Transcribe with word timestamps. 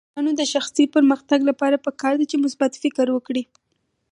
د 0.03 0.03
ځوانانو 0.13 0.31
د 0.39 0.43
شخصي 0.53 0.85
پرمختګ 0.95 1.39
لپاره 1.49 1.83
پکار 1.85 2.13
ده 2.19 2.25
چې 2.31 2.41
مثبت 2.45 2.71
فکر 2.83 3.07
وکړي. 3.11 3.43